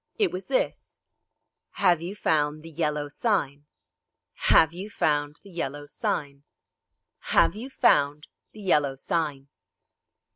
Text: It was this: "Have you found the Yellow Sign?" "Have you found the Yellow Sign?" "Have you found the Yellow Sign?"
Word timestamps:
It 0.17 0.31
was 0.31 0.47
this: 0.47 0.97
"Have 1.73 2.01
you 2.01 2.15
found 2.15 2.63
the 2.63 2.71
Yellow 2.71 3.07
Sign?" 3.07 3.67
"Have 4.49 4.73
you 4.73 4.89
found 4.89 5.39
the 5.43 5.51
Yellow 5.51 5.85
Sign?" 5.85 6.41
"Have 7.35 7.55
you 7.55 7.69
found 7.69 8.25
the 8.51 8.61
Yellow 8.61 8.95
Sign?" 8.95 9.47